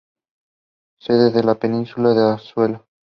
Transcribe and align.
Sede 0.99 1.29
de 1.29 1.43
la 1.43 1.53
península 1.53 2.15
de 2.15 2.23
Azuero. 2.33 2.87